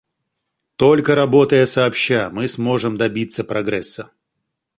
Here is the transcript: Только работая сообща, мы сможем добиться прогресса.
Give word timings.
Только 0.77 1.13
работая 1.13 1.63
сообща, 1.67 2.31
мы 2.31 2.47
сможем 2.47 2.97
добиться 2.97 3.43
прогресса. 3.43 4.09